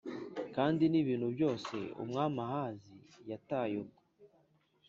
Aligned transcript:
Kandi 0.55 0.83
n 0.87 0.93
ibintu 1.01 1.27
byose 1.35 1.75
Umwami 2.03 2.37
Ahazi 2.45 2.93
yataye 3.29 3.75
ubwo 3.83 3.99